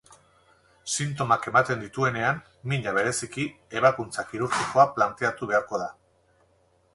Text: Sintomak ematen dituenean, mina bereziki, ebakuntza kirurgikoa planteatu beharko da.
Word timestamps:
Sintomak 0.93 1.43
ematen 1.51 1.83
dituenean, 1.83 2.39
mina 2.71 2.93
bereziki, 2.95 3.45
ebakuntza 3.81 4.25
kirurgikoa 4.31 4.87
planteatu 4.97 5.51
beharko 5.53 5.83
da. 5.85 5.89